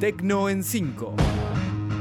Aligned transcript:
Tecno 0.00 0.48
en 0.48 0.64
5. 0.64 1.14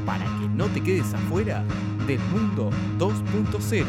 Para 0.06 0.24
que 0.24 0.48
no 0.48 0.68
te 0.68 0.82
quedes 0.82 1.14
afuera 1.14 1.66
del 2.08 2.20
mundo 2.32 2.70
2.0. 2.98 3.84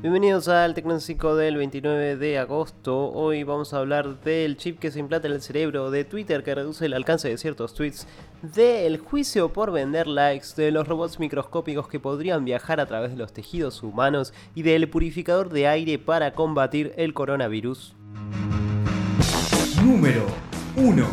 Bienvenidos 0.00 0.48
al 0.48 0.72
Tecno 0.72 0.98
5 0.98 1.36
del 1.36 1.58
29 1.58 2.16
de 2.16 2.38
agosto. 2.38 3.12
Hoy 3.12 3.42
vamos 3.42 3.74
a 3.74 3.80
hablar 3.80 4.22
del 4.22 4.56
chip 4.56 4.78
que 4.78 4.90
se 4.90 5.00
implanta 5.00 5.28
en 5.28 5.34
el 5.34 5.42
cerebro, 5.42 5.90
de 5.90 6.04
Twitter 6.06 6.42
que 6.42 6.54
reduce 6.54 6.86
el 6.86 6.94
alcance 6.94 7.28
de 7.28 7.36
ciertos 7.36 7.74
tweets, 7.74 8.06
del 8.40 8.96
juicio 8.96 9.52
por 9.52 9.70
vender 9.70 10.06
likes, 10.06 10.54
de 10.56 10.70
los 10.70 10.88
robots 10.88 11.18
microscópicos 11.18 11.88
que 11.88 12.00
podrían 12.00 12.46
viajar 12.46 12.80
a 12.80 12.86
través 12.86 13.10
de 13.10 13.18
los 13.18 13.34
tejidos 13.34 13.82
humanos 13.82 14.32
y 14.54 14.62
del 14.62 14.88
purificador 14.88 15.50
de 15.50 15.68
aire 15.68 15.98
para 15.98 16.32
combatir 16.32 16.94
el 16.96 17.12
coronavirus. 17.12 17.96
Número 19.96 20.26
1. 20.76 21.08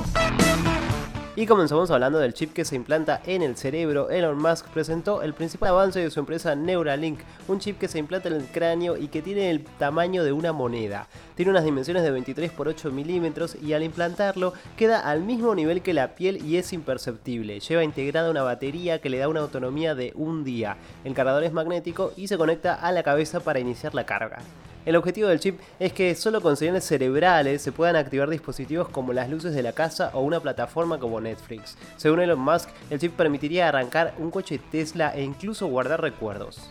Y 1.37 1.45
comenzamos 1.45 1.89
hablando 1.89 2.19
del 2.19 2.33
chip 2.33 2.51
que 2.51 2.65
se 2.65 2.75
implanta 2.75 3.21
en 3.25 3.41
el 3.41 3.55
cerebro. 3.55 4.09
Elon 4.09 4.37
Musk 4.37 4.67
presentó 4.67 5.21
el 5.21 5.33
principal 5.33 5.69
avance 5.69 6.01
de 6.01 6.11
su 6.11 6.19
empresa 6.19 6.53
Neuralink, 6.53 7.21
un 7.47 7.59
chip 7.59 7.79
que 7.79 7.87
se 7.87 7.99
implanta 7.99 8.27
en 8.27 8.35
el 8.35 8.45
cráneo 8.47 8.97
y 8.97 9.07
que 9.07 9.21
tiene 9.21 9.51
el 9.51 9.63
tamaño 9.63 10.25
de 10.25 10.33
una 10.33 10.51
moneda. 10.51 11.07
Tiene 11.35 11.51
unas 11.51 11.63
dimensiones 11.63 12.03
de 12.03 12.11
23 12.11 12.51
por 12.51 12.67
8 12.67 12.91
milímetros 12.91 13.55
y 13.55 13.71
al 13.71 13.83
implantarlo 13.83 14.51
queda 14.75 14.99
al 14.99 15.21
mismo 15.21 15.55
nivel 15.55 15.81
que 15.81 15.93
la 15.93 16.15
piel 16.15 16.45
y 16.45 16.57
es 16.57 16.73
imperceptible. 16.73 17.61
Lleva 17.61 17.85
integrada 17.85 18.29
una 18.29 18.43
batería 18.43 18.99
que 18.99 19.09
le 19.09 19.19
da 19.19 19.29
una 19.29 19.39
autonomía 19.39 19.95
de 19.95 20.11
un 20.13 20.43
día. 20.43 20.75
El 21.05 21.13
cargador 21.13 21.45
es 21.45 21.53
magnético 21.53 22.11
y 22.17 22.27
se 22.27 22.37
conecta 22.37 22.73
a 22.73 22.91
la 22.91 23.01
cabeza 23.01 23.39
para 23.39 23.61
iniciar 23.61 23.95
la 23.95 24.05
carga. 24.05 24.39
El 24.85 24.97
objetivo 24.97 25.29
del 25.29 25.39
chip 25.39 25.59
es 25.79 25.93
que 25.93 26.13
solo 26.15 26.41
con 26.41 26.57
señales 26.57 26.83
cerebrales 26.83 27.61
se 27.61 27.71
puedan 27.71 27.95
activar 27.95 28.29
dispositivos 28.29 28.89
como 28.89 29.13
las 29.13 29.29
luces 29.29 29.53
de 29.53 29.63
la 29.63 29.71
casa 29.71 30.11
o 30.13 30.21
una 30.21 30.41
plataforma 30.41 30.99
como 30.99 31.21
Netflix. 31.21 31.77
Según 31.95 32.19
Elon 32.19 32.39
Musk, 32.39 32.69
el 32.89 32.99
chip 32.99 33.13
permitiría 33.13 33.69
arrancar 33.69 34.13
un 34.17 34.29
coche 34.29 34.59
Tesla 34.71 35.15
e 35.15 35.23
incluso 35.23 35.67
guardar 35.67 36.01
recuerdos. 36.01 36.69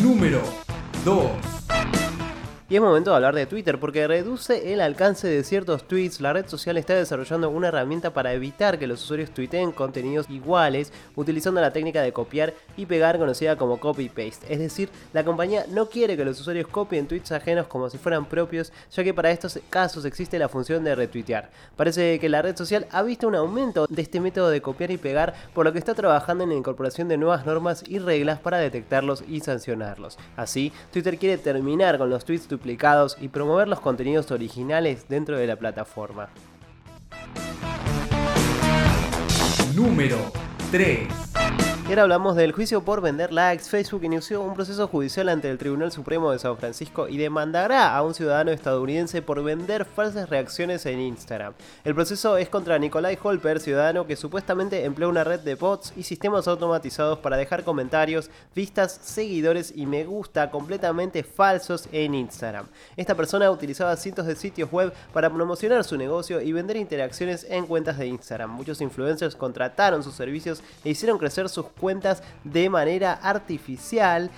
Número 0.00 0.42
2. 1.04 1.57
Y 2.70 2.76
es 2.76 2.82
momento 2.82 3.08
de 3.08 3.16
hablar 3.16 3.34
de 3.34 3.46
Twitter 3.46 3.80
porque 3.80 4.06
reduce 4.06 4.74
el 4.74 4.82
alcance 4.82 5.26
de 5.26 5.42
ciertos 5.42 5.88
tweets. 5.88 6.20
La 6.20 6.34
red 6.34 6.46
social 6.48 6.76
está 6.76 6.94
desarrollando 6.94 7.48
una 7.48 7.68
herramienta 7.68 8.12
para 8.12 8.34
evitar 8.34 8.78
que 8.78 8.86
los 8.86 9.02
usuarios 9.02 9.30
tuiteen 9.30 9.72
contenidos 9.72 10.28
iguales 10.28 10.92
utilizando 11.16 11.62
la 11.62 11.72
técnica 11.72 12.02
de 12.02 12.12
copiar 12.12 12.52
y 12.76 12.84
pegar 12.84 13.16
conocida 13.16 13.56
como 13.56 13.80
copy-paste. 13.80 14.52
Es 14.52 14.58
decir, 14.58 14.90
la 15.14 15.24
compañía 15.24 15.64
no 15.70 15.88
quiere 15.88 16.14
que 16.14 16.26
los 16.26 16.38
usuarios 16.38 16.66
copien 16.66 17.08
tweets 17.08 17.32
ajenos 17.32 17.68
como 17.68 17.88
si 17.88 17.96
fueran 17.96 18.26
propios, 18.26 18.70
ya 18.92 19.02
que 19.02 19.14
para 19.14 19.30
estos 19.30 19.58
casos 19.70 20.04
existe 20.04 20.38
la 20.38 20.50
función 20.50 20.84
de 20.84 20.94
retuitear. 20.94 21.48
Parece 21.74 22.18
que 22.18 22.28
la 22.28 22.42
red 22.42 22.54
social 22.54 22.86
ha 22.90 23.02
visto 23.02 23.28
un 23.28 23.34
aumento 23.34 23.86
de 23.88 24.02
este 24.02 24.20
método 24.20 24.50
de 24.50 24.60
copiar 24.60 24.90
y 24.90 24.98
pegar, 24.98 25.34
por 25.54 25.64
lo 25.64 25.72
que 25.72 25.78
está 25.78 25.94
trabajando 25.94 26.44
en 26.44 26.50
la 26.50 26.56
incorporación 26.56 27.08
de 27.08 27.16
nuevas 27.16 27.46
normas 27.46 27.82
y 27.88 27.98
reglas 27.98 28.40
para 28.40 28.58
detectarlos 28.58 29.24
y 29.26 29.40
sancionarlos. 29.40 30.18
Así, 30.36 30.70
Twitter 30.92 31.16
quiere 31.16 31.38
terminar 31.38 31.96
con 31.96 32.10
los 32.10 32.26
tweets 32.26 32.46
y 33.20 33.28
promover 33.28 33.68
los 33.68 33.80
contenidos 33.80 34.30
originales 34.30 35.08
dentro 35.08 35.38
de 35.38 35.46
la 35.46 35.56
plataforma. 35.56 36.28
Número 39.74 40.18
3. 40.70 41.27
Ahora 41.88 42.02
hablamos 42.02 42.36
del 42.36 42.52
juicio 42.52 42.82
por 42.82 43.00
vender 43.00 43.32
likes. 43.32 43.64
Facebook 43.64 44.04
inició 44.04 44.42
un 44.42 44.52
proceso 44.52 44.86
judicial 44.88 45.30
ante 45.30 45.50
el 45.50 45.56
Tribunal 45.56 45.90
Supremo 45.90 46.30
de 46.30 46.38
San 46.38 46.58
Francisco 46.58 47.08
y 47.08 47.16
demandará 47.16 47.96
a 47.96 48.02
un 48.02 48.12
ciudadano 48.12 48.50
estadounidense 48.50 49.22
por 49.22 49.42
vender 49.42 49.86
falsas 49.86 50.28
reacciones 50.28 50.84
en 50.84 51.00
Instagram. 51.00 51.54
El 51.84 51.94
proceso 51.94 52.36
es 52.36 52.50
contra 52.50 52.78
Nikolai 52.78 53.18
Holper, 53.20 53.58
ciudadano 53.58 54.06
que 54.06 54.16
supuestamente 54.16 54.84
emplea 54.84 55.08
una 55.08 55.24
red 55.24 55.40
de 55.40 55.54
bots 55.54 55.94
y 55.96 56.02
sistemas 56.02 56.46
automatizados 56.46 57.20
para 57.20 57.38
dejar 57.38 57.64
comentarios, 57.64 58.30
vistas, 58.54 58.92
seguidores 59.02 59.72
y 59.74 59.86
me 59.86 60.04
gusta 60.04 60.50
completamente 60.50 61.22
falsos 61.22 61.88
en 61.90 62.14
Instagram. 62.14 62.66
Esta 62.98 63.14
persona 63.14 63.50
utilizaba 63.50 63.96
cientos 63.96 64.26
de 64.26 64.36
sitios 64.36 64.70
web 64.70 64.92
para 65.14 65.32
promocionar 65.32 65.82
su 65.84 65.96
negocio 65.96 66.42
y 66.42 66.52
vender 66.52 66.76
interacciones 66.76 67.46
en 67.48 67.66
cuentas 67.66 67.96
de 67.96 68.08
Instagram. 68.08 68.50
Muchos 68.50 68.82
influencers 68.82 69.34
contrataron 69.34 70.02
sus 70.02 70.14
servicios 70.14 70.62
e 70.84 70.90
hicieron 70.90 71.16
crecer 71.16 71.48
sus 71.48 71.64
cuentas 71.78 72.22
de 72.44 72.68
manera 72.68 73.12
artificial 73.14 74.30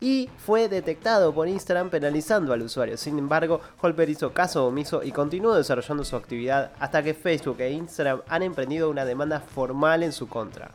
y 0.00 0.30
fue 0.38 0.68
detectado 0.68 1.34
por 1.34 1.48
Instagram 1.48 1.90
penalizando 1.90 2.52
al 2.52 2.62
usuario. 2.62 2.96
Sin 2.96 3.18
embargo, 3.18 3.60
Holper 3.80 4.08
hizo 4.08 4.32
caso 4.32 4.66
omiso 4.66 5.02
y 5.02 5.10
continuó 5.10 5.54
desarrollando 5.54 6.04
su 6.04 6.16
actividad 6.16 6.70
hasta 6.78 7.02
que 7.02 7.14
Facebook 7.14 7.60
e 7.60 7.72
Instagram 7.72 8.22
han 8.28 8.42
emprendido 8.42 8.90
una 8.90 9.04
demanda 9.04 9.40
formal 9.40 10.02
en 10.02 10.12
su 10.12 10.28
contra. 10.28 10.70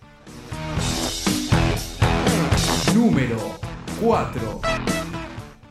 Número 2.94 3.38
4. 4.02 4.62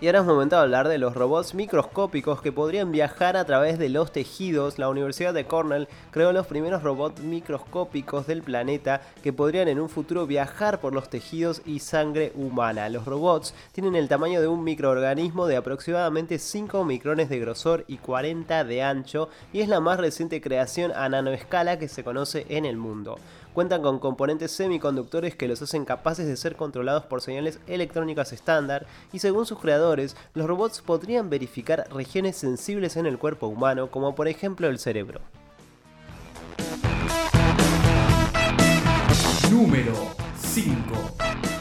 Y 0.03 0.07
ahora 0.07 0.19
es 0.19 0.27
momento 0.27 0.57
de 0.57 0.63
hablar 0.63 0.89
de 0.89 0.99
los 0.99 1.15
robots 1.15 1.55
microscópicos 1.55 2.43
que 2.43 2.51
podrían 2.51 2.91
viajar 2.91 3.37
a 3.37 3.45
través 3.45 3.79
de 3.79 3.89
los 3.89 4.11
tejidos. 4.11 4.77
La 4.77 4.89
Universidad 4.89 5.33
de 5.33 5.45
Cornell 5.45 5.87
creó 6.11 6.33
los 6.33 6.49
primeros 6.49 6.83
robots 6.83 7.21
microscópicos 7.21 8.27
del 8.27 8.43
planeta 8.43 9.03
que 9.23 9.33
podrían 9.33 9.69
en 9.69 9.79
un 9.79 9.89
futuro 9.89 10.27
viajar 10.27 10.81
por 10.81 10.93
los 10.93 11.09
tejidos 11.09 11.63
y 11.67 11.79
sangre 11.79 12.33
humana. 12.35 12.89
Los 12.89 13.05
robots 13.05 13.55
tienen 13.71 13.95
el 13.95 14.09
tamaño 14.09 14.41
de 14.41 14.49
un 14.49 14.65
microorganismo 14.65 15.47
de 15.47 15.55
aproximadamente 15.55 16.41
5 16.41 16.85
micrones 16.85 17.29
de 17.29 17.39
grosor 17.39 17.85
y 17.87 17.99
40 17.99 18.65
de 18.65 18.83
ancho 18.83 19.29
y 19.53 19.61
es 19.61 19.69
la 19.69 19.79
más 19.79 20.01
reciente 20.01 20.41
creación 20.41 20.91
a 20.97 21.09
nanoescala 21.09 21.79
que 21.79 21.87
se 21.87 22.03
conoce 22.03 22.45
en 22.49 22.65
el 22.65 22.77
mundo 22.77 23.21
cuentan 23.55 23.83
con 23.83 23.99
componentes 23.99 24.53
semiconductores 24.53 25.37
que 25.37 25.49
los 25.49 25.63
hacen 25.63 25.85
capaces 25.85 26.27
de 26.27 26.37
ser 26.37 26.57
controlados 26.57 27.05
por 27.05 27.21
señales 27.21 27.59
electrónicas 27.67 28.33
estándar 28.33 28.87
y 29.13 29.19
según 29.19 29.47
sus 29.47 29.59
creadores, 29.59 30.17
los 30.35 30.47
robots 30.47 30.81
podrían 30.81 31.31
verificar 31.31 31.87
regiones 31.93 32.37
sensibles 32.37 32.97
en 32.97 33.07
el 33.07 33.19
cuerpo 33.19 33.47
humano 33.47 33.91
como 33.91 34.15
por 34.15 34.29
ejemplo 34.29 34.69
el 34.69 34.79
cerebro. 34.79 35.21
Número 39.51 39.93
5. 40.41 41.52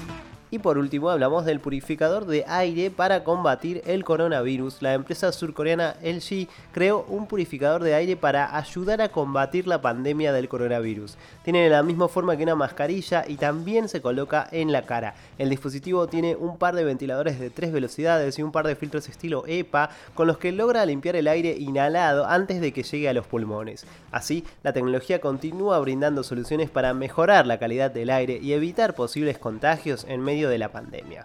Y 0.53 0.59
por 0.59 0.78
último 0.78 1.09
hablamos 1.09 1.45
del 1.45 1.62
purificador 1.62 2.25
de 2.25 2.44
aire 2.45 2.91
para 2.91 3.23
combatir 3.23 3.81
el 3.85 4.03
coronavirus. 4.03 4.81
La 4.81 4.94
empresa 4.94 5.31
surcoreana 5.31 5.95
LG 6.03 6.50
creó 6.73 7.06
un 7.07 7.25
purificador 7.25 7.81
de 7.81 7.95
aire 7.95 8.17
para 8.17 8.57
ayudar 8.57 9.01
a 9.01 9.07
combatir 9.07 9.66
la 9.66 9.81
pandemia 9.81 10.34
del 10.34 10.50
coronavirus. 10.50 11.16
Tiene 11.45 11.69
la 11.69 11.84
misma 11.84 12.09
forma 12.09 12.35
que 12.35 12.44
una 12.44 12.56
mascarilla 12.56 13.23
y 13.25 13.38
también 13.38 13.88
se 13.88 14.01
coloca 14.01 14.45
en 14.51 14.73
la 14.73 14.81
cara. 14.81 15.16
El 15.38 15.50
dispositivo 15.50 16.07
tiene 16.07 16.35
un 16.35 16.57
par 16.57 16.75
de 16.75 16.83
ventiladores 16.83 17.39
de 17.39 17.50
tres 17.50 17.72
velocidades 17.72 18.38
y 18.38 18.44
un 18.44 18.51
par 18.51 18.68
de 18.68 18.75
filtros 18.75 19.07
estilo 19.07 19.45
EPA 19.47 19.89
con 20.16 20.28
los 20.28 20.38
que 20.38 20.51
logra 20.51 20.85
limpiar 20.85 21.16
el 21.16 21.29
aire 21.29 21.56
inhalado 21.57 22.25
antes 22.25 22.59
de 22.59 22.73
que 22.73 22.83
llegue 22.83 23.07
a 23.07 23.13
los 23.13 23.25
pulmones. 23.25 23.85
Así, 24.12 24.44
la 24.63 24.73
tecnología 24.73 25.22
continúa 25.22 25.79
brindando 25.79 26.23
soluciones 26.23 26.69
para 26.69 26.94
mejorar 26.94 27.47
la 27.47 27.57
calidad 27.57 27.89
del 27.89 28.09
aire 28.09 28.38
y 28.41 28.51
evitar 28.51 28.95
posibles 28.95 29.38
contagios 29.38 30.06
en 30.09 30.22
de 30.50 30.57
la 30.57 30.72
pandemia. 30.72 31.24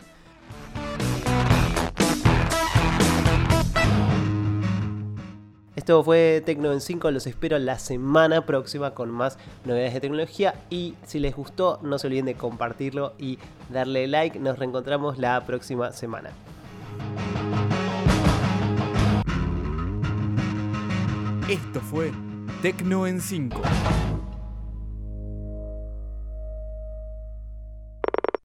Esto 5.76 6.02
fue 6.02 6.42
Tecno 6.44 6.72
en 6.72 6.80
5, 6.80 7.10
los 7.12 7.26
espero 7.26 7.58
la 7.58 7.78
semana 7.78 8.44
próxima 8.44 8.92
con 8.92 9.10
más 9.10 9.38
novedades 9.64 9.94
de 9.94 10.00
tecnología 10.00 10.54
y 10.68 10.94
si 11.06 11.20
les 11.20 11.36
gustó 11.36 11.78
no 11.82 11.98
se 11.98 12.08
olviden 12.08 12.24
de 12.24 12.34
compartirlo 12.34 13.14
y 13.18 13.38
darle 13.68 14.08
like, 14.08 14.38
nos 14.40 14.58
reencontramos 14.58 15.18
la 15.18 15.44
próxima 15.46 15.92
semana. 15.92 16.30
Esto 21.48 21.80
fue 21.80 22.10
Tecno 22.62 23.06
en 23.06 23.20
5. 23.20 23.60